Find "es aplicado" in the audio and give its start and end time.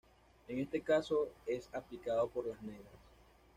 1.45-2.27